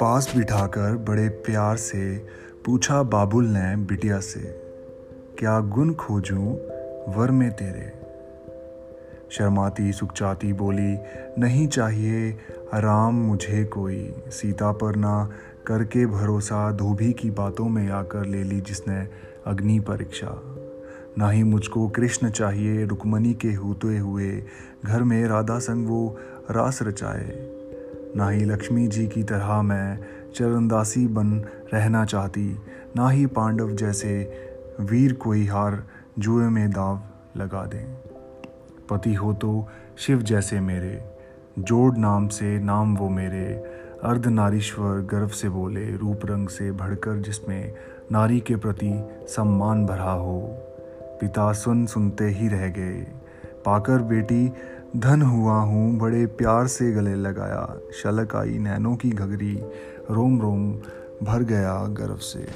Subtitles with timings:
[0.00, 2.26] पास बिठाकर बड़े प्यार से
[2.64, 4.40] पूछा बाबुल ने बिटिया से,
[5.38, 6.52] क्या गुण खोजूं
[7.14, 7.92] वर में तेरे?
[9.30, 10.98] शर्माती सुखचाती बोली,
[11.38, 12.38] नहीं चाहिए
[12.74, 15.30] आराम मुझे कोई। सीता पर ना
[15.66, 19.08] करके भरोसा, धोबी की बातों में आकर ले ली जिसने
[19.46, 20.42] अग्नि परीक्षा।
[21.18, 24.42] ना ही मुझको कृष्ण चाहिए, रुक्मणी के होते हुए
[24.84, 26.18] घर में राधा संग वो
[26.50, 27.59] रास रचाए।
[28.16, 29.98] ना ही लक्ष्मी जी की तरह मैं
[30.34, 31.32] चरणदासी बन
[31.74, 32.58] रहना चाहती,
[32.96, 34.32] ना ही पांडव जैसे
[34.80, 35.84] वीर कोई हार
[36.18, 37.02] जुए में दाव
[37.36, 37.94] लगा दें।
[38.90, 39.68] पति हो तो
[39.98, 41.02] शिव जैसे मेरे,
[41.58, 43.46] जोड़ नाम से नाम वो मेरे,
[44.04, 47.74] अर्ध नारीश्वर गर्व से बोले, रूप रंग से भड़कर जिसमें
[48.12, 48.92] नारी के प्रति
[49.28, 50.40] सम्मान भरा हो।
[51.20, 53.06] पिता सुन सुनते ही रह गए,
[53.64, 54.52] पाकर बेटी
[54.96, 59.58] धन हुआ हूँ, बड़े प्यार से गले लगाया शलक आई नैनों की घगरी
[60.10, 60.72] रोम रोम
[61.22, 62.46] भर गया गर्व से।